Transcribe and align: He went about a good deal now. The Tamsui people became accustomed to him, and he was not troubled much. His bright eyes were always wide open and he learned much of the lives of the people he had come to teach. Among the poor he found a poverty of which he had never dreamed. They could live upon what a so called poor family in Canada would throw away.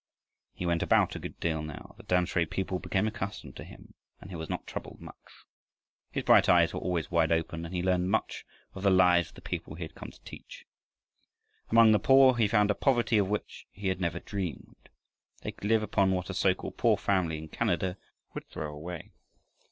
He 0.55 0.65
went 0.65 0.81
about 0.81 1.15
a 1.15 1.19
good 1.19 1.39
deal 1.39 1.61
now. 1.61 1.93
The 1.95 2.03
Tamsui 2.03 2.47
people 2.49 2.79
became 2.79 3.05
accustomed 3.05 3.55
to 3.57 3.63
him, 3.63 3.93
and 4.19 4.31
he 4.31 4.35
was 4.35 4.49
not 4.49 4.65
troubled 4.65 4.99
much. 4.99 5.15
His 6.09 6.23
bright 6.23 6.49
eyes 6.49 6.73
were 6.73 6.79
always 6.79 7.11
wide 7.11 7.31
open 7.31 7.67
and 7.67 7.75
he 7.75 7.83
learned 7.83 8.09
much 8.09 8.43
of 8.73 8.81
the 8.81 8.89
lives 8.89 9.29
of 9.29 9.35
the 9.35 9.43
people 9.43 9.75
he 9.75 9.83
had 9.83 9.93
come 9.93 10.09
to 10.09 10.19
teach. 10.23 10.65
Among 11.69 11.91
the 11.91 11.99
poor 11.99 12.35
he 12.35 12.47
found 12.47 12.71
a 12.71 12.73
poverty 12.73 13.19
of 13.19 13.29
which 13.29 13.67
he 13.69 13.89
had 13.89 14.01
never 14.01 14.19
dreamed. 14.19 14.89
They 15.43 15.51
could 15.51 15.69
live 15.69 15.83
upon 15.83 16.09
what 16.09 16.31
a 16.31 16.33
so 16.33 16.55
called 16.55 16.77
poor 16.79 16.97
family 16.97 17.37
in 17.37 17.49
Canada 17.49 17.95
would 18.33 18.47
throw 18.49 18.73
away. 18.73 19.11